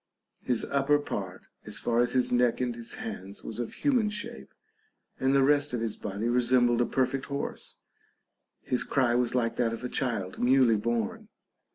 [0.43, 4.51] His upper part, as far as his neck and his hands, was of human shape,
[5.19, 7.75] and the rest of his body resembled a perfect horse;
[8.63, 11.27] his cry was like that of a child newly born.